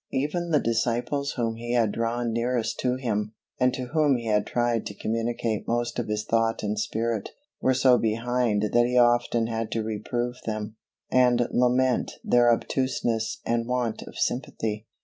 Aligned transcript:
Even 0.11 0.49
the 0.49 0.59
disciples 0.59 1.33
whom 1.33 1.57
He 1.57 1.73
had 1.73 1.91
drawn 1.91 2.33
nearest 2.33 2.79
to 2.79 2.95
Him, 2.95 3.33
and 3.59 3.71
to 3.75 3.89
whom 3.93 4.15
He 4.17 4.25
had 4.25 4.47
tried 4.47 4.83
to 4.87 4.95
communicate 4.95 5.67
most 5.67 5.99
of 5.99 6.07
His 6.07 6.25
thought 6.25 6.63
and 6.63 6.79
spirit, 6.79 7.29
were 7.61 7.75
so 7.75 7.99
behind 7.99 8.63
that 8.73 8.85
He 8.87 8.97
often 8.97 9.45
had 9.45 9.69
to 9.73 9.83
reprove 9.83 10.37
them, 10.47 10.75
and 11.11 11.47
lament 11.51 12.13
their 12.23 12.51
obtuseness 12.51 13.41
and 13.45 13.67
want 13.67 14.01
of 14.07 14.17
sympathy. 14.17 14.87